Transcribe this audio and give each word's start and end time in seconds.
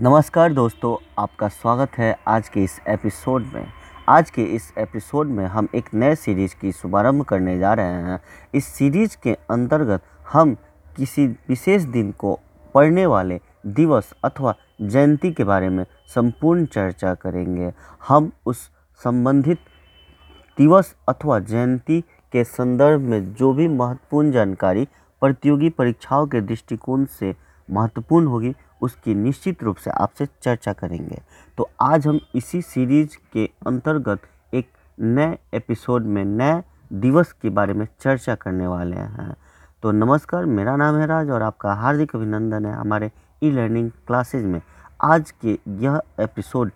नमस्कार 0.00 0.52
दोस्तों, 0.52 0.96
आपका 1.18 1.48
स्वागत 1.48 1.90
है 1.98 2.18
आज 2.28 2.48
के 2.48 2.64
इस 2.64 2.80
एपिसोड 2.88 3.42
में। 3.54 3.66
आज 4.08 4.30
के 4.30 4.44
इस 4.44 4.72
एपिसोड 4.78 5.26
में 5.26 5.46
हम 5.46 5.68
एक 5.74 5.84
नए 5.94 6.14
सीरीज़ 6.14 6.54
की 6.60 6.72
शुभारंभ 6.72 7.24
करने 7.24 7.58
जा 7.58 7.74
रहे 7.74 7.86
हैं। 7.86 8.20
इस 8.54 8.64
सीरीज़ 8.64 9.16
के 9.22 9.36
अंतर्गत 9.50 10.02
हम 10.32 10.56
किसी 10.96 11.26
विशेष 11.26 11.82
दिन 11.82 12.12
को 12.12 12.40
पढ़ने 12.74 13.06
वाले 13.06 13.40
दिवस 13.66 14.12
अथवा 14.24 14.54
जयंती 14.82 15.32
के 15.32 15.44
बारे 15.44 15.68
में 15.68 15.84
संपूर्ण 16.14 16.66
चर्चा 16.66 17.14
करेंगे। 17.14 17.72
हम 18.08 18.32
उस 18.46 18.70
संबंधित 19.04 19.58
दिवस 20.58 20.94
अथवा 21.08 21.38
जयंती 21.38 22.00
के 22.32 22.44
संदर्भ 22.44 23.00
में 23.00 23.34
जो 23.34 23.52
भी 23.52 23.68
महत्वपूर्ण 23.68 24.32
जानकारी 24.32 24.88
प्रतियोगी 25.20 25.70
परीक्षाओं 25.70 26.26
के 26.26 26.40
दृष्टिकोण 26.40 27.04
से 27.04 27.34
महत्वपूर्ण 27.70 28.26
होगी 28.26 28.54
उसकी 28.84 29.14
निश्चित 29.14 29.62
रूप 29.62 29.76
से 29.76 29.90
आपसे 29.90 30.26
चर्चा 30.42 30.72
करेंगे। 30.72 31.22
तो 31.58 31.70
आज 31.80 32.06
हम 32.06 32.20
इसी 32.34 32.62
सीरीज़ 32.62 33.16
के 33.32 33.50
अंतर्गत 33.66 34.20
एक 34.54 34.68
नए 35.00 35.38
एपिसोड 35.54 36.04
में, 36.04 36.24
नए 36.24 36.62
दिवस 36.92 37.32
के 37.32 37.50
बारे 37.50 37.74
में 37.74 37.88
चर्चा 38.00 38.34
करने 38.34 38.66
वाले 38.66 38.96
हैं। 38.96 39.36
तो 39.82 39.92
नमस्कार, 39.92 40.44
मेरा 40.44 40.76
नाम 40.76 40.96
है 40.96 41.06
राज 41.06 41.30
और 41.30 41.42
आपका 41.42 41.72
हार्दिक 41.74 42.16
अभिनंदन 42.16 42.66
है 42.66 42.74
हमारे 42.74 43.10
ई 43.42 43.50
लर्निंग 43.50 43.90
क्लासेज 43.90 44.44
में। 44.44 44.62
आज 45.02 45.30
के 45.30 45.58
यह 45.68 46.02
एपिसोड 46.20 46.70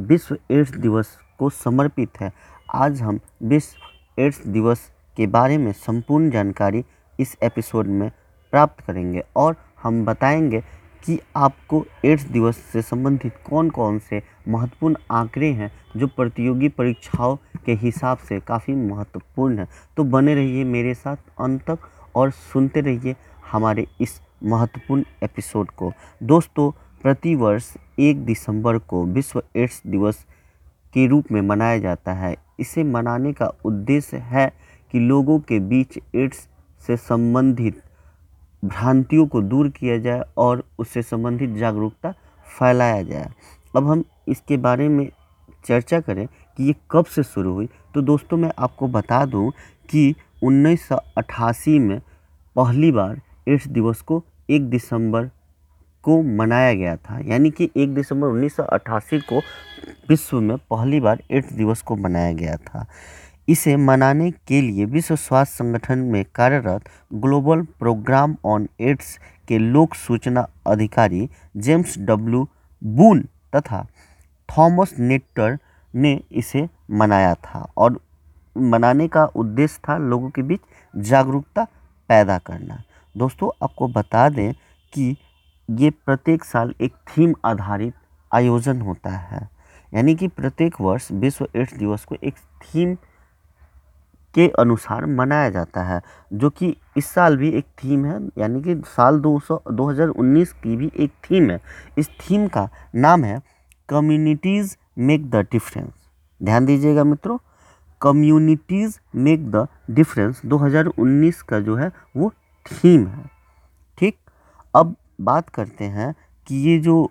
विश्व 0.00 0.38
एड्स 0.50 0.70
दिवस 0.70 1.18
को 1.38 1.50
समर्पित 1.50 2.20
है। 2.20 2.32
आज 2.74 3.02
हम 3.02 3.20
विश्व 3.42 4.22
एड्स 4.22 4.46
दिवस 4.46 4.90
के 5.16 5.26
बारे 5.26 5.58
में 5.58 5.72
संपूर्ण 5.72 6.30
जानकारी 6.30 6.84
इस 7.20 7.36
एपिसोड 7.42 7.86
में 7.86 8.10
प्राप्त 8.50 8.84
करेंगे 8.84 9.22
और 9.36 9.56
हम 9.82 10.04
बताएँगे 10.04 10.62
कि 11.04 11.20
आपको 11.36 11.84
एड्स 12.04 12.22
दिवस 12.22 12.56
से 12.56 12.82
संबंधित 12.82 13.34
कौन 13.50 13.70
कौन 13.70 13.98
से 13.98 14.22
महत्वपूर्ण 14.48 14.96
आंकड़े 15.10 15.52
हैं 15.52 15.72
जो 15.96 16.06
प्रतियोगी 16.06 16.68
परीक्षाओं 16.68 17.36
के 17.66 17.72
हिसाब 17.72 18.18
से 18.18 18.40
काफ़ी 18.40 18.74
महत्वपूर्ण 18.74 19.58
है? 19.58 19.68
तो 19.96 20.04
बने 20.04 20.34
रहिए 20.34 20.64
मेरे 20.64 20.94
साथ 20.94 21.16
अंत 21.40 21.62
तक 21.62 21.78
और 22.14 22.30
सुनते 22.30 22.80
रहिए 22.80 23.16
हमारे 23.52 23.86
इस 24.00 24.20
महत्वपूर्ण 24.44 25.04
एपिसोड 25.22 25.70
को। 25.70 25.92
दोस्तों, 26.22 26.70
प्रतिवर्ष 27.02 27.74
एक 27.98 28.24
दिसंबर 28.24 28.78
को 28.78 29.04
विश्व 29.04 29.42
एड्स 29.56 29.82
दिवस 29.86 30.26
के 30.94 31.06
रूप 31.06 31.32
में 31.32 31.40
मनाया 31.40 31.78
जाता 31.78 32.12
है। 32.12 32.36
इसे 32.60 32.84
मनाने 32.84 33.32
का 33.32 33.52
उद्देश्य 33.64 34.16
है 34.16 34.52
कि 34.92 34.98
लोगों 34.98 35.38
के 35.40 35.58
बीच 35.60 35.98
एड्स 36.14 36.48
से 36.86 36.96
संबंधित 36.96 37.82
भ्रांतियों 38.64 39.26
को 39.26 39.40
दूर 39.42 39.68
किया 39.68 39.98
जाए 39.98 40.22
और 40.38 40.64
उससे 40.78 41.02
संबंधित 41.02 41.50
जागरूकता 41.50 42.10
फैलाया 42.58 43.02
जाए। 43.02 43.30
अब 43.76 43.88
हम 43.88 44.04
इसके 44.28 44.56
बारे 44.56 44.88
में 44.88 45.08
चर्चा 45.66 46.00
करें 46.00 46.26
कि 46.26 46.64
ये 46.64 46.74
कब 46.90 47.04
से 47.04 47.22
शुरू 47.22 47.52
हुई। 47.52 47.68
तो 47.94 48.02
दोस्तों, 48.02 48.36
मैं 48.36 48.52
आपको 48.58 48.88
बता 48.88 49.24
दूँ 49.26 49.50
कि 49.90 50.14
1988 50.42 51.78
में 51.78 52.00
पहली 52.56 52.92
बार 52.92 53.20
एड्स 53.48 53.66
दिवस 53.68 54.00
को 54.00 54.24
एक 54.50 54.70
दिसंबर 54.70 55.30
को 56.02 56.22
मनाया 56.22 56.74
गया 56.74 56.96
था। 56.96 57.18
यानी 57.24 57.50
कि 57.50 57.70
एक 57.76 57.94
दिसंबर 57.94 58.28
1988 58.28 59.20
को 59.20 59.38
विश्व 60.08 60.40
में 60.40 60.56
पहली 60.58 61.00
बार 61.00 61.22
एड्स 61.30 61.52
दिवस 61.52 61.82
को 61.82 61.96
मनाया 61.96 62.32
गया 62.32 62.56
था। 62.56 62.86
इसे 63.50 63.76
मनाने 63.76 64.30
के 64.30 64.60
लिए 64.60 64.84
विश्व 64.84 65.16
स्वास्थ्य 65.16 65.56
संगठन 65.56 65.98
में 65.98 66.24
कार्यरत 66.34 66.84
ग्लोबल 67.14 67.62
प्रोग्राम 67.62 68.36
ऑन 68.44 68.68
एड्स 68.80 69.18
के 69.48 69.58
लोक 69.58 69.94
सूचना 69.94 70.46
अधिकारी 70.66 71.28
जेम्स 71.56 71.98
डब्ल्यू 71.98 72.48
बून 72.84 73.22
तथा 73.56 73.86
थॉमस 74.48 74.94
नेटर 74.98 75.58
ने 75.94 76.20
इसे 76.32 76.68
मनाया 76.90 77.34
था 77.34 77.66
और 77.76 78.00
मनाने 78.56 79.08
का 79.08 79.24
उद्देश्य 79.24 79.80
था 79.88 79.96
लोगों 79.98 80.30
के 80.30 80.42
बीच 80.42 80.60
जागरूकता 80.96 81.64
पैदा 82.08 82.38
करना। 82.38 82.82
दोस्तों, 83.16 83.50
आपको 83.62 83.88
बता 83.88 84.28
दें 84.28 84.52
कि 84.92 85.16
ये 85.70 85.90
प्रत्येक 85.90 86.44
साल 86.44 86.74
एक 86.80 86.92
थीम 86.92 87.34
आधारित 87.44 87.94
आयोजन 88.34 88.80
होता 88.80 89.10
है। 89.10 89.48
यानी 89.94 90.14
कि 90.14 90.28
प्रत्येक 90.28 90.80
वर्ष 90.80 91.10
विश्व 91.12 91.48
एड्स 91.56 91.74
दिवस 91.74 92.04
को 92.04 92.16
एक 92.24 92.34
थीम 92.34 92.96
के 94.34 94.48
अनुसार 94.58 95.06
मनाया 95.06 95.50
जाता 95.50 95.82
है, 95.82 96.00
जो 96.32 96.50
कि 96.50 96.74
इस 96.96 97.06
साल 97.06 97.36
भी 97.36 97.48
एक 97.48 97.66
थीम 97.84 98.04
है, 98.04 98.20
यानी 98.38 98.62
कि 98.62 98.74
साल 98.86 99.20
दो 99.20 99.38
सौ, 99.40 99.62
दो 99.70 99.88
हज़ार 99.90 100.08
उन्नीस 100.08 100.52
की 100.52 100.76
भी 100.76 100.90
एक 100.96 101.12
थीम 101.24 101.50
है। 101.50 101.60
इस 101.98 102.08
थीम 102.20 102.46
का 102.48 102.68
नाम 102.94 103.24
है 103.24 103.40
कम्युनिटीज़ 103.88 104.76
मेक 104.98 105.30
द 105.30 105.46
डिफरेंस 105.52 105.92
ध्यान 106.40 106.66
दीजिएगा 106.66 107.04
मित्रों 107.04 107.38
कम्युनिटीज़ 108.02 108.98
मेक 109.16 109.50
द 109.50 109.66
डिफरेंस 109.90 110.40
2019 110.46 111.42
का 111.42 111.60
जो 111.60 111.76
है, 111.76 111.90
वो 112.16 112.30
थीम 112.66 113.06
है। 113.06 113.24
ठीक? 113.98 114.16
अब 114.74 114.94
बात 115.20 115.48
करते 115.48 115.84
हैं 115.84 116.14
कि 116.46 116.56
ये 116.68 116.78
जो 116.78 117.10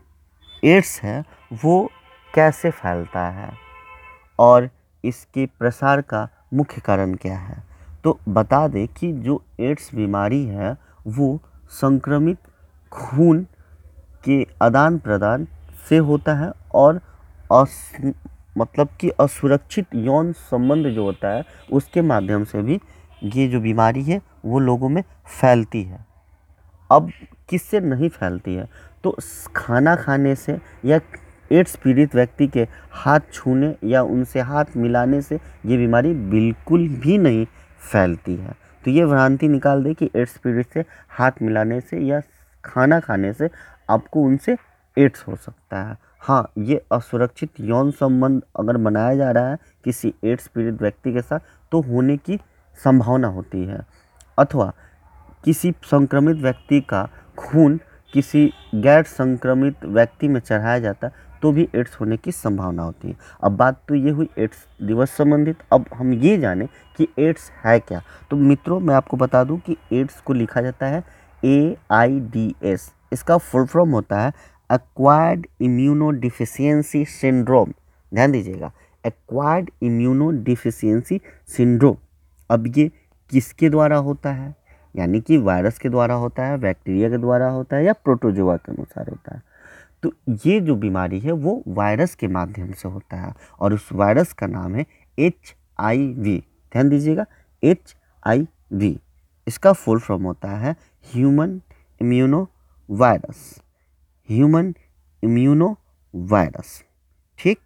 एड्स 0.64 1.00
है, 1.04 1.24
वो 1.54 1.92
कैसे 2.34 2.72
फैलता 2.72 3.28
है 3.30 3.52
और 4.40 4.70
इसके 5.04 5.46
प्रसार 5.60 6.02
का 6.02 6.28
मुख्य 6.54 6.82
कारण 6.82 7.14
क्या 7.14 7.38
है? 7.38 7.64
तो 8.04 8.20
बता 8.30 8.68
दें 8.68 8.88
कि 8.88 9.14
जो 9.14 9.44
एड्स 9.60 9.96
बीमारी 9.96 10.46
है, 10.46 10.78
वो 11.08 11.40
संक्रमित 11.70 12.38
खून 12.92 13.48
के 14.24 14.48
आदान 14.62 14.98
प्रदान 14.98 15.48
से 15.90 15.98
होता 15.98 16.34
है 16.34 16.52
और 16.74 17.02
अस 17.52 17.98
मतलब 18.58 18.88
कि 19.00 19.10
असुरक्षित 19.10 19.86
यौन 19.96 20.34
संबंध 20.34 20.88
जो 20.88 21.04
होता 21.04 21.28
है, 21.28 21.44
उसके 21.74 22.02
माध्यम 22.02 22.44
से 22.44 22.62
भी 22.62 22.80
ये 23.24 23.48
जो 23.48 23.60
बीमारी 23.60 24.04
है, 24.04 24.22
वो 24.46 24.60
लोगों 24.60 24.90
में 24.90 25.04
फैलती 25.42 25.84
है। 25.84 26.06
अब 26.92 27.12
किससे 27.50 27.80
नहीं 27.80 28.10
फैलती 28.10 28.56
है? 28.56 28.70
तो 29.04 29.18
खाना 29.56 29.96
खाने 29.96 30.36
से 30.36 30.60
या 30.86 31.00
एड्स 31.52 31.76
पीड़ित 31.76 32.16
व्यक्ति 32.16 32.48
के 32.48 32.68
हाथ 32.94 33.20
छूने 33.34 33.74
या 33.84 34.02
उनसे 34.04 34.40
हाथ 34.42 34.76
मिलाने 34.78 35.22
से 35.22 35.40
ये 35.66 35.78
बीमारी 35.78 36.14
बिल्कुल 36.32 36.88
भी 37.00 37.18
नहीं 37.18 37.46
फैलती 37.82 38.36
है। 38.36 38.56
तो 38.84 38.92
ये 38.92 39.06
भ्रांति 39.06 39.48
निकाल 39.48 39.84
दे 39.84 39.94
कि 39.94 40.10
एड्स 40.16 40.38
पीड़ित 40.38 40.74
से 40.74 40.84
हाथ 41.10 41.42
मिलाने 41.42 41.80
से 41.82 42.00
या 42.00 42.22
खाना 42.64 43.00
खाने 43.00 43.34
से 43.34 43.50
आपको 43.90 44.24
उनसे 44.24 44.56
एड्स 44.98 45.24
हो 45.28 45.36
सकता 45.36 45.82
है। 45.82 45.98
हाँ 46.22 46.52
ये 46.60 46.82
असुरक्षित 46.92 47.60
यौन 47.60 47.92
संबंध 47.92 48.42
अगर 48.60 48.78
बनाया 48.78 49.16
जा 49.16 49.32
रहा 49.32 49.50
है 49.50 49.58
किसी 49.86 50.14
एड्स 50.24 50.48
पीड़ित 50.48 50.82
व्यक्ति 50.82 51.14
के 51.14 51.22
साथ 51.22 51.40
तो 51.72 51.82
होने 51.82 52.18
की 52.18 52.40
संभावना 52.78 53.28
होती 53.28 53.64
है। 53.66 53.80
अथवा 54.38 54.72
किसी 55.46 55.72
संक्रमित 55.84 56.38
व्यक्ति 56.38 56.80
का 56.90 57.08
खून 57.38 57.80
किसी 58.14 58.46
गैर 58.76 59.04
संक्रमित 59.04 59.86
व्यक्ति 59.86 60.28
में 60.28 60.40
चढ़ाया 60.40 60.80
जाता 60.80 61.10
तो 61.42 61.52
भी 61.52 61.68
एड्स 61.76 61.96
होने 62.00 62.18
की 62.18 62.32
संभावना 62.32 62.84
होती 62.84 63.08
है। 63.08 63.16
अब 63.44 63.56
बात 63.58 63.82
तो 63.88 63.96
ये 63.96 64.12
हुई 64.12 64.30
एड्स 64.38 64.66
दिवस 64.84 65.12
संबंधित। 65.12 65.58
अब 65.74 65.86
हम 65.96 66.14
ये 66.14 66.38
जाने 66.38 66.68
कि 66.98 67.08
एड्स 67.20 67.50
है 67.66 67.80
क्या। 67.80 68.02
तो 68.32 68.36
मित्रों, 68.36 68.80
मैं 68.80 68.96
आपको 68.96 69.18
बता 69.18 69.44
दूँ 69.44 69.60
कि 69.60 69.78
एड्स 69.94 70.20
को 70.22 70.34
लिखा 70.34 70.62
जाता 70.62 70.86
है 70.86 71.04
ए 71.44 71.76
आई 71.92 72.20
डी 72.20 72.54
एस 72.64 72.92
इसका 73.14 73.38
फुल 73.38 73.66
फॉर्म 73.66 73.92
होता 73.92 74.20
है 74.22 74.32
एक्वायर्ड 74.70 75.46
इम्यूनो 75.62 76.10
डिफिशियंसी 76.12 77.04
सिंड्रोम 77.06 77.72
ध्यान 78.12 78.32
दीजिएगा 78.32 78.72
एक्वायर्ड 79.04 79.70
इम्यूनो 79.84 80.30
डिफिशियंसी 80.44 81.22
सिंड्रोम 81.48 81.96
अब 82.50 82.68
ये 82.78 82.92
किसके 83.32 83.70
द्वारा 83.70 83.98
होता 83.98 84.32
है? 84.32 84.56
यानी 84.96 85.22
कि 85.22 85.38
वायरस 85.38 85.78
के 85.80 85.90
द्वारा 85.90 86.14
होता 86.14 86.46
है, 86.46 86.58
बैक्टीरिया 86.58 87.10
के 87.10 87.18
द्वारा 87.18 87.50
होता 87.50 87.76
है 87.76 87.86
या 87.86 87.94
प्रोटोजोआ 87.94 88.56
के 88.58 88.72
अनुसार 88.72 89.10
होता 89.10 89.36
है? 89.36 89.42
तो 90.04 90.12
ये 90.46 90.60
जो 90.60 90.76
बीमारी 90.76 91.20
है, 91.20 91.32
वो 91.32 91.64
वायरस 91.68 92.16
के 92.16 92.28
माध्यम 92.28 92.72
से 92.72 92.90
होता 92.90 93.18
है 93.18 93.34
और 93.60 93.74
उस 93.74 93.90
वायरस 93.94 94.34
का 94.34 94.48
नाम 94.48 94.76
है 94.76 94.86
एच 95.18 95.56
आई 95.80 96.08
वी। 96.10 96.38
ध्यान 96.72 96.90
दीजिएगा, 96.90 97.26
एच 97.64 97.96
आई 98.24 98.48
वी। 98.74 99.00
इसका 99.48 99.74
फुल 99.74 100.00
फॉर्म 100.00 100.24
होता 100.24 100.50
है 100.58 100.76
human 101.06 101.60
immuno 102.02 102.48
virus 102.90 103.40
human 104.30 104.74
immuno 105.24 105.76
virus 106.14 106.84
ठीक? 107.40 107.60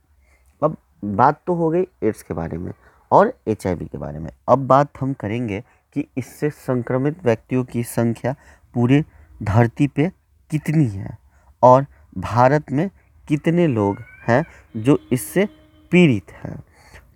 अब 0.62 0.78
बात 1.06 1.42
तो 1.48 1.54
हो 1.54 1.70
गई 1.70 1.84
एड्स 2.04 2.24
के 2.24 2.34
बारे 2.34 2.58
में 2.58 2.72
और 3.12 3.34
एचआईवी 3.48 3.86
के 3.86 3.98
बारे 3.98 4.20
में। 4.20 4.30
अब 4.50 4.68
बात 4.68 5.02
हम 5.02 5.14
करेंगे 5.14 5.60
कि 5.96 6.06
इससे 6.18 6.50
संक्रमित 6.50 7.24
व्यक्तियों 7.26 7.64
की 7.64 7.84
संख्या 7.84 8.36
पूरे 8.76 9.04
धरती 9.44 9.88
पे 9.88 10.10
कितनी 10.52 10.88
है 10.88 11.18
और 11.64 11.86
भारत 12.18 12.72
में 12.72 12.90
कितने 13.28 13.68
लोग 13.68 13.98
हैं 14.28 14.46
जो 14.78 15.00
इससे 15.12 15.46
पीड़ित 15.92 16.32
हैं? 16.32 16.64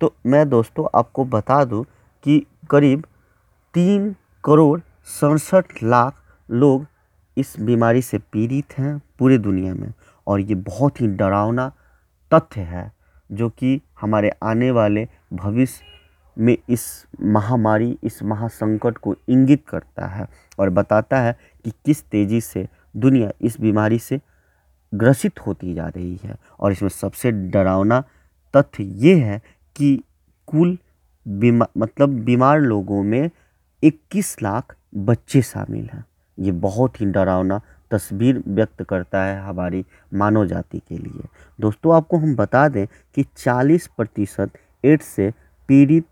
तो 0.02 0.16
मैं 0.26 0.50
दोस्तों 0.50 0.88
आपको 0.96 1.26
बता 1.26 1.66
दूँ 1.66 1.86
कि 2.24 2.46
करीब 2.70 3.04
तीन 3.74 4.16
करोड़ 4.44 4.80
सड़सठ 5.06 5.84
लाख 5.84 6.24
लोग 6.52 6.86
इस 7.38 7.56
बीमारी 7.60 8.02
से 8.02 8.18
पीड़ित 8.18 8.78
हैं 8.78 9.02
पूरे 9.20 9.38
दुनिया 9.38 9.74
में। 9.74 9.94
और 10.28 10.40
ये 10.40 10.56
बहुत 10.56 11.02
ही 11.02 11.08
डरावना 11.08 11.72
तथ्य 12.34 12.62
है, 12.62 12.92
जो 13.32 13.50
कि 13.50 13.82
हमारे 14.02 14.32
आने 14.44 14.72
वाले 14.72 15.08
भविष्य 15.34 15.86
में 16.38 16.58
इस 16.70 17.06
महामारी, 17.22 18.00
इस 18.04 18.24
महासंकट 18.24 18.98
को 18.98 19.16
इंगित 19.30 19.64
करता 19.68 20.08
है 20.08 20.28
और 20.60 20.70
बताता 20.70 21.20
है 21.20 21.38
कि 21.66 21.72
किस 21.86 22.04
तेज़ी 22.04 22.42
से 22.42 22.68
दुनिया 22.98 23.32
इस 23.42 23.62
बीमारी 23.62 24.00
से 24.00 24.20
ग्रसित 24.98 25.40
होती 25.40 25.74
जा 25.74 25.88
रही 25.88 26.20
है। 26.24 26.36
और 26.60 26.72
इसमें 26.72 26.90
सबसे 26.90 27.32
डरावना 27.32 28.04
तथ्य 28.56 28.84
ये 28.84 29.16
है 29.16 29.42
कि 29.76 30.04
कुल 30.48 30.78
बीमा 31.28 31.66
मतलब 31.78 32.10
बीमार 32.10 32.60
लोगों 32.60 33.04
में 33.04 33.30
21 33.84 34.44
लाख 34.44 34.76
बच्चे 34.96 35.42
शामिल 35.42 35.90
हैं। 35.94 36.06
ये 36.40 36.52
बहुत 36.52 37.02
ही 37.02 37.06
डरावना 37.06 37.62
तस्वीर 37.92 38.44
व्यक्त 38.48 38.84
करता 38.84 39.24
है 39.24 39.42
हमारी 39.42 39.86
मानव 40.14 40.46
जाति 40.46 40.80
के 40.80 40.98
लिए। 40.98 41.26
दोस्तों, 41.62 41.96
आपको 41.96 42.18
हम 42.18 42.36
बता 42.36 42.68
दें 42.70 42.88
कि 42.88 43.26
40 43.38 43.88
प्रतिशत 43.88 44.52
एड्स 44.86 45.06
से 45.06 45.34
पीड़ित 45.68 46.06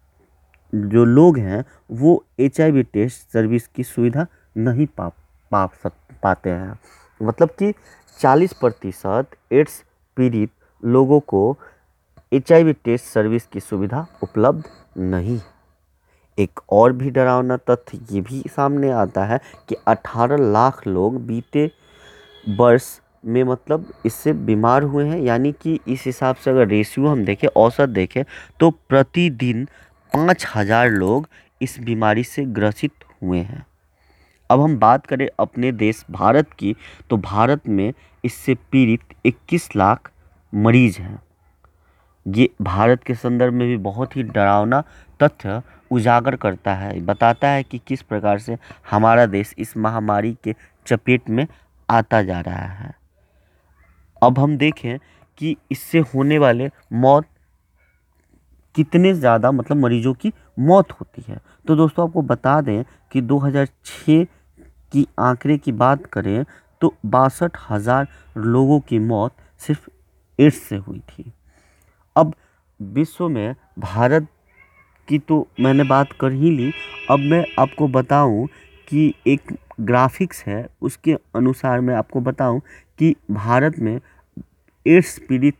जो 0.76 1.06
लोग 1.06 1.38
हैं, 1.38 1.66
वो 1.92 2.26
एचआईवी 2.40 2.84
टेस्ट 2.84 3.32
सर्विस 3.34 3.68
की 3.68 3.84
सुविधा 3.84 4.28
नहीं 4.58 4.88
पा 4.88 5.10
पा 5.52 5.68
सक, 5.68 5.92
पाते 6.24 6.50
हैं। 6.50 6.80
मतलब 7.22 7.50
कि 7.50 7.74
40 8.20 8.54
प्रतिशत 8.54 9.36
एड्स 9.54 9.84
पीड़ित 10.18 10.50
लोगों 10.84 11.20
को 11.22 11.58
एचआईवी 12.32 12.74
टेस्ट 12.76 13.06
सर्विस 13.06 13.46
की 13.48 13.60
सुविधा 13.60 14.06
उपलब्ध 14.24 14.64
नहीं। 15.00 15.40
एक 16.38 16.60
और 16.74 16.94
भी 16.94 17.10
डरावना 17.10 17.58
तथ्य 17.70 18.00
ये 18.12 18.22
भी 18.22 18.44
सामने 18.50 18.90
आता 18.92 19.26
है 19.26 19.40
कि 19.70 19.76
18 19.88 20.40
लाख 20.44 20.86
लोग 20.88 21.26
बीते 21.26 21.70
वर्ष 22.58 22.90
में 23.26 23.44
मतलब 23.44 23.86
इससे 24.06 24.34
बीमार 24.34 24.84
हुए 24.84 25.06
हैं, 25.06 25.20
यानी 25.20 25.52
कि 25.54 25.80
इस 25.88 26.04
हिसाब 26.06 26.36
से 26.36 26.52
अगर 26.52 26.68
रेशियो 26.68 27.08
हम 27.08 27.24
देखें, 27.26 27.48
औसत 27.48 27.90
देखें 27.90 28.24
तो 28.60 28.70
प्रतिदिन 28.90 29.66
पाँच 30.12 30.46
हज़ार 30.56 30.90
लोग 30.90 31.28
इस 31.62 31.80
बीमारी 31.80 32.24
से 32.24 32.46
ग्रसित 32.46 32.92
हुए 33.22 33.40
हैं। 33.40 33.66
अब 34.50 34.62
हम 34.62 34.78
बात 34.80 35.06
करें 35.06 35.28
अपने 35.40 35.72
देश 35.74 36.04
भारत 36.12 36.52
की 36.54 36.76
तो 37.10 37.18
भारत 37.20 37.68
में 37.68 37.94
इससे 38.24 38.56
पीड़ित 38.72 39.16
21 39.26 39.76
लाख 39.76 40.12
मरीज़ 40.54 41.00
हैं। 41.00 41.22
ये 42.26 42.50
भारत 42.62 43.04
के 43.04 43.14
संदर्भ 43.16 43.54
में 43.54 43.68
भी 43.68 43.78
बहुत 43.80 44.16
ही 44.16 44.24
डरावना 44.24 44.82
तथ्य 45.20 45.62
उजागर 45.92 46.36
करता 46.36 46.74
है, 46.74 47.00
बताता 47.02 47.48
है 47.48 47.64
कि 47.64 47.80
किस 47.88 48.02
प्रकार 48.02 48.40
से 48.40 48.58
हमारा 48.92 49.26
देश 49.28 49.54
इस 49.58 49.76
महामारी 49.78 50.36
के 50.44 50.56
चपेट 50.86 51.30
में 51.30 51.46
आता 51.90 52.22
जा 52.22 52.40
रहा 52.40 52.66
है। 52.66 52.94
अब 54.22 54.40
हम 54.40 54.58
देखें 54.58 54.98
कि 55.40 55.56
इससे 55.72 56.00
होने 56.14 56.38
वाले 56.38 56.70
मौत 56.94 57.26
कितने 58.76 59.14
ज़्यादा 59.14 59.52
मतलब 59.52 59.78
मरीजों 59.78 60.14
की 60.14 60.32
मौत 60.60 60.92
होती 60.92 61.24
है। 61.28 61.40
तो 61.68 61.76
दोस्तों, 61.76 62.08
आपको 62.08 62.22
बता 62.24 62.60
दें 62.62 62.84
कि 63.12 63.22
2006 63.22 64.26
की 64.96 65.08
आंकड़े 65.22 65.58
की 65.58 65.72
बात 65.74 66.06
करें 66.08 66.44
तो 66.82 66.94
बासठ 67.08 67.58
हज़ार 67.70 68.08
लोगों 68.38 68.80
की 68.82 69.00
मौत 69.02 69.36
सिर्फ़ 69.62 69.90
एड्स 70.40 70.58
से 70.60 70.76
हुई 70.78 71.00
थी। 71.00 71.32
अब 72.16 72.34
विश्व 72.80 73.28
में 73.30 73.56
भारत 73.80 74.28
की 75.08 75.20
तो 75.20 75.48
मैंने 75.60 75.84
बात 75.86 76.12
कर 76.20 76.32
ही 76.34 76.52
ली। 76.52 76.72
अब 77.12 77.20
मैं 77.22 77.46
आपको 77.60 77.88
बताऊँ 77.90 78.48
कि 78.88 79.14
एक 79.28 79.54
ग्राफिक्स 79.82 80.44
है, 80.44 80.68
उसके 80.82 81.14
अनुसार 81.36 81.80
मैं 81.82 81.96
आपको 81.96 82.22
बताऊँ 82.22 82.62
कि 83.00 83.16
भारत 83.32 83.80
में 83.80 84.00
एड्स 84.86 85.18
पीड़ित 85.30 85.56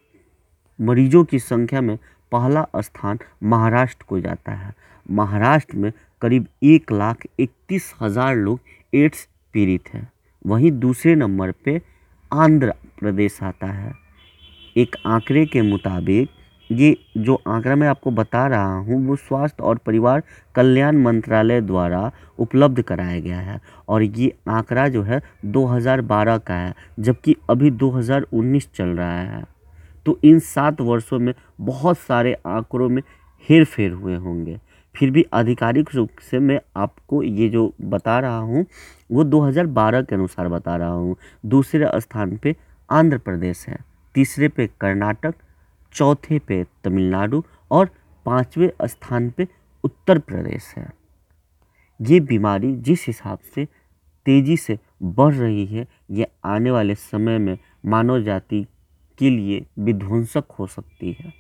मरीजों 0.80 1.24
की 1.26 1.40
संख्या 1.40 1.82
में 1.82 1.98
पहला 2.32 2.66
स्थान 2.78 3.20
महाराष्ट्र 3.44 4.06
को 4.10 4.20
जाता 4.20 4.52
है। 4.54 4.74
महाराष्ट्र 5.10 5.78
में 5.78 5.92
करीब 6.22 6.48
एक 6.64 6.92
लाख 6.92 7.26
इकतीस 7.40 7.94
हज़ार 8.02 8.36
लोग 8.36 8.60
एड्स 8.96 9.28
पीड़ित 9.54 9.94
हैं। 9.94 10.12
वहीं 10.46 10.72
दूसरे 10.72 11.16
नंबर 11.16 11.52
पे 11.52 11.82
आंध्र 12.34 12.74
प्रदेश 13.00 13.40
आता 13.44 13.68
है। 13.68 13.94
एक 14.78 14.96
आंकड़े 15.06 15.46
के 15.46 15.62
मुताबिक, 15.62 16.30
ये 16.72 16.98
जो 17.18 17.42
आंकड़ा 17.48 17.76
मैं 17.76 17.88
आपको 17.88 18.12
बता 18.12 18.48
रहा 18.48 18.76
हूँ, 18.76 19.08
वो 19.08 19.16
स्वास्थ्य 19.16 19.64
और 19.64 19.78
परिवार 19.78 20.24
कल्याण 20.56 20.98
मंत्रालय 20.98 21.62
द्वारा 21.62 22.12
उपलब्ध 22.40 22.82
कराया 22.82 23.20
गया 23.20 23.40
है 23.40 23.62
और 23.90 24.04
ये 24.04 24.34
आंकड़ा 24.48 24.88
जो 24.88 25.02
है 25.02 25.22
2012 25.46 26.38
का 26.38 26.54
है, 26.54 26.74
जबकि 27.00 27.36
अभी 27.50 27.72
2019 27.72 28.70
चल 28.76 28.88
रहा 28.88 29.22
है। 29.22 29.44
तो 30.06 30.20
इन 30.24 30.40
सात 30.40 30.82
वर्षों 30.82 31.20
में 31.20 31.34
बहुत 31.62 31.98
सारे 31.98 32.34
आंकड़ों 32.34 32.90
में 32.90 33.02
हेर 33.50 33.66
फेर 33.66 33.92
हुए 33.92 34.16
होंगे। 34.16 34.60
फिर 34.96 35.12
भी 35.12 35.26
आधिकारिक 35.34 35.94
रूप 35.96 36.20
से 36.22 36.40
मैं 36.40 36.60
आपको 36.76 37.22
ये 37.24 37.50
जो 37.50 37.74
बता 37.82 38.20
रहा 38.20 38.38
हूँ, 38.38 38.66
वो 39.12 39.24
2012 39.24 40.02
के 40.02 40.16
अनुसार 40.16 40.48
बता 40.48 40.76
रहा 40.76 40.90
हूँ। 40.90 41.16
दूसरे 41.46 41.90
स्थान 41.96 42.38
पे 42.38 42.56
आंध्र 42.90 43.18
प्रदेश 43.18 43.66
है, 43.68 43.78
तीसरे 44.16 44.48
पे 44.48 44.68
कर्नाटक, 44.82 45.34
चौथे 45.96 46.40
पे 46.40 46.64
तमिलनाडु 46.84 47.44
और 47.72 47.90
पाँचवें 48.26 48.70
स्थान 48.84 49.30
पे 49.30 49.48
उत्तर 49.84 50.20
प्रदेश 50.20 50.74
है। 50.78 50.88
ये 52.00 52.20
बीमारी 52.20 52.76
जिस 52.76 53.06
हिसाब 53.08 53.40
से 53.56 53.66
तेज़ी 54.26 54.58
से 54.58 54.78
बढ़ 55.04 55.34
रही 55.34 55.66
है, 55.66 55.88
ये 56.12 56.28
आने 56.46 56.72
वाले 56.72 56.96
समय 56.96 57.38
में 57.38 57.58
मानव 57.86 58.22
जाति 58.24 58.66
के 59.20 59.30
लिए 59.30 59.66
विध्वंसक 59.80 60.52
हो 60.60 60.68
सकती 60.68 61.12
है। 61.20 61.34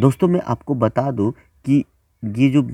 दोस्तों, 0.00 0.28
मैं 0.28 0.40
आपको 0.40 0.74
बता 0.74 1.10
दूँ 1.10 1.32
कि 1.64 1.84
ये 2.22 2.48
जो 2.50 2.68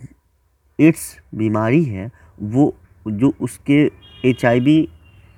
एड्स 0.78 1.16
बीमारी 1.34 1.82
है, 1.84 2.10
वो 2.42 2.74
जो 3.06 3.32
उसके 3.40 3.80
एचआईवी 4.24 4.88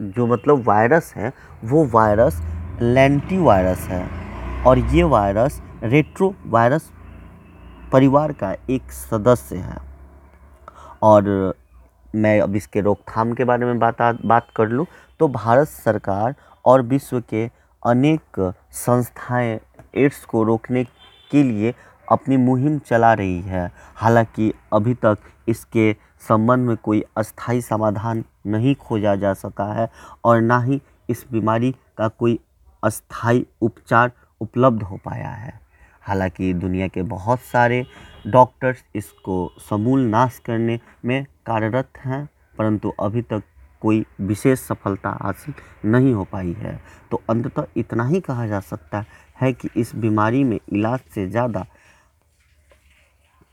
जो 0.00 0.26
मतलब 0.26 0.62
वायरस 0.66 1.12
है, 1.16 1.32
वो 1.64 1.84
वायरस 1.84 2.40
लेंटी 2.82 3.38
वायरस 3.38 3.86
है। 3.88 4.06
और 4.66 4.78
ये 4.78 5.02
वायरस 5.02 5.60
रेट्रो 5.82 6.34
वायरस 6.46 6.90
परिवार 7.92 8.32
का 8.32 8.54
एक 8.70 8.92
सदस्य 8.92 9.56
है। 9.56 9.76
और 11.02 11.54
मैं 12.14 12.40
अब 12.40 12.56
इसके 12.56 12.80
रोकथाम 12.80 13.32
के 13.32 13.44
बारे 13.44 13.66
में 13.66 13.78
बात 13.78 14.02
बात 14.26 14.46
कर 14.56 14.68
लूँ 14.68 14.86
तो 15.20 15.28
भारत 15.28 15.68
सरकार 15.68 16.34
और 16.64 16.82
विश्व 16.82 17.20
के 17.30 17.44
अनेक 17.82 18.40
संस्थाएँ 18.72 19.58
एड्स 19.96 20.24
को 20.24 20.42
रोकने 20.42 20.84
के 21.30 21.42
लिए 21.42 21.74
अपनी 22.08 22.36
मुहिम 22.36 22.78
चला 22.80 23.12
रही 23.14 23.40
है। 23.40 23.70
हालाँकि 23.96 24.52
अभी 24.72 24.94
तक 24.96 25.18
इसके 25.48 25.92
संबंध 26.22 26.68
में 26.68 26.76
कोई 26.76 27.02
अस्थाई 27.16 27.60
समाधान 27.60 28.24
नहीं 28.46 28.74
खोजा 28.76 29.14
जा 29.16 29.32
सका 29.34 29.72
है 29.74 29.88
और 30.24 30.40
ना 30.40 30.60
ही 30.60 30.80
इस 31.08 31.24
बीमारी 31.32 31.74
का 31.98 32.08
कोई 32.08 32.38
अस्थाई 32.82 33.44
उपचार 33.62 34.12
उपलब्ध 34.40 34.82
हो 34.82 34.96
पाया 35.04 35.30
है। 35.30 35.60
हालाँकि 36.02 36.52
दुनिया 36.54 36.88
के 36.88 37.02
बहुत 37.04 37.40
सारे 37.42 37.84
डॉक्टर्स 38.26 38.84
इसको 38.94 39.50
समूल 39.60 40.00
नाश 40.00 40.38
करने 40.46 40.78
में 41.04 41.24
कार्यरत 41.46 41.98
हैं, 42.04 42.28
परंतु 42.58 42.92
अभी 43.00 43.22
तक 43.22 43.42
कोई 43.82 44.04
विशेष 44.20 44.60
सफलता 44.60 45.10
हासिल 45.22 45.54
नहीं 45.90 46.12
हो 46.14 46.24
पाई 46.32 46.52
है। 46.58 46.80
तो 47.10 47.22
अंततः 47.30 47.66
इतना 47.76 48.04
ही 48.06 48.20
कहा 48.20 48.46
जा 48.46 48.60
सकता 48.60 49.04
है 49.40 49.52
कि 49.52 49.68
इस 49.76 49.94
बीमारी 49.96 50.42
में 50.44 50.58
इलाज 50.68 51.00
से 51.14 51.26
ज़्यादा 51.28 51.64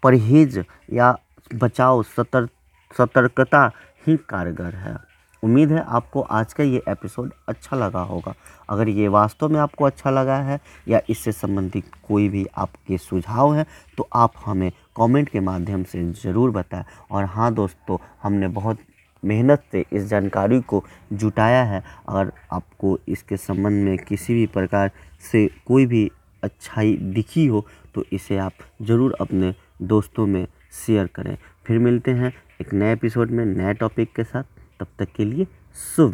परहेज 0.04 0.64
या 0.94 1.16
बचाव 1.54 2.02
सतर्क 2.06 2.50
सतर्कता 2.92 3.66
ही 4.04 4.16
कारगर 4.30 4.76
है। 4.76 4.96
उम्मीद 5.44 5.72
है 5.72 5.84
आपको 5.88 6.22
आज 6.22 6.54
का 6.54 6.64
ये 6.64 6.82
एपिसोड 6.90 7.32
अच्छा 7.48 7.76
लगा 7.76 8.02
होगा। 8.02 8.34
अगर 8.70 8.90
ये 8.90 9.08
वास्तव 9.08 9.50
में 9.50 9.60
आपको 9.60 9.86
अच्छा 9.86 10.10
लगा 10.10 10.38
है 10.38 10.60
या 10.88 11.02
इससे 11.10 11.32
संबंधित 11.32 11.92
कोई 12.08 12.28
भी 12.30 12.46
आपके 12.56 12.98
सुझाव 13.00 13.54
हैं 13.56 13.66
तो 13.98 14.08
आप 14.16 14.34
हमें 14.46 14.72
कमेंट 14.98 15.30
के 15.30 15.40
माध्यम 15.42 15.84
से 15.84 16.04
ज़रूर 16.14 16.52
बताएँ। 16.52 16.84
और 17.12 17.26
हाँ 17.26 17.54
दोस्तों, 17.54 17.98
हमने 18.24 18.48
बहुत 18.50 18.78
मेहनत 19.24 19.64
से 19.72 19.86
इस 19.94 20.06
जानकारी 20.06 20.60
को 20.62 20.84
जुटाया 21.14 21.64
है। 21.64 21.84
अगर 22.10 22.32
आपको 22.52 22.98
इसके 23.08 23.38
संबंध 23.38 23.84
में 23.86 23.98
किसी 24.00 24.34
भी 24.34 24.46
प्रकार 24.50 24.92
से 25.24 25.48
कोई 25.68 25.86
भी 25.86 26.10
अच्छाई 26.44 26.96
दिखी 26.96 27.46
हो 27.48 27.66
तो 27.96 28.04
इसे 28.14 28.38
आप 28.40 28.54
ज़रूर 28.82 29.16
अपने 29.22 29.54
दोस्तों 29.82 30.26
में 30.28 30.48
शेयर 30.86 31.08
करें। 31.08 31.38
फिर 31.66 31.80
मिलते 31.80 32.12
हैं 32.12 32.34
एक 32.62 32.74
नए 32.74 32.94
एपिसोड 32.94 33.32
में 33.32 33.46
नए 33.46 33.74
टॉपिक 33.74 34.14
के 34.16 34.24
साथ। 34.24 34.44
तब 34.80 34.88
तक 35.00 35.12
के 35.16 35.26
लिए 35.26 35.48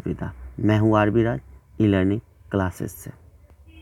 विदा 0.07 0.33
मैं 0.59 0.79
हूँ 0.79 0.97
R 0.97 1.09
Raj 1.23 1.41
E 1.81 1.87
learning 1.87 2.21
classes 2.51 2.95
से। 2.95 3.24